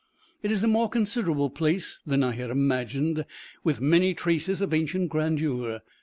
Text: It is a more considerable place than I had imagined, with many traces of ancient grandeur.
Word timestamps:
It 0.41 0.51
is 0.51 0.63
a 0.63 0.67
more 0.67 0.89
considerable 0.89 1.51
place 1.51 1.99
than 2.07 2.23
I 2.23 2.31
had 2.31 2.49
imagined, 2.49 3.23
with 3.63 3.81
many 3.81 4.15
traces 4.15 4.59
of 4.59 4.73
ancient 4.73 5.09
grandeur. 5.09 5.81